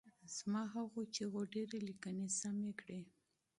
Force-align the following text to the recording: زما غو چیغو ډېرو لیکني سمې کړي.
زما 0.35 0.61
غو 0.91 1.01
چیغو 1.15 1.41
ډېرو 1.53 1.77
لیکني 1.87 2.27
سمې 2.39 2.71
کړي. 2.79 3.01